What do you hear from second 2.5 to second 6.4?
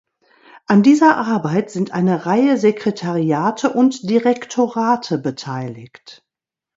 Sekretariate und Direktorate beteiligt.